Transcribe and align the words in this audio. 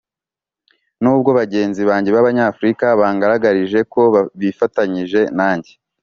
nubwo 1.01 1.29
bagenzi 1.39 1.81
banjye 1.89 2.09
b'abanyafurika 2.15 2.85
bangaragarije 2.99 3.79
ko 3.93 4.01
bifatanyije 4.39 5.21
nanjye, 5.37 5.71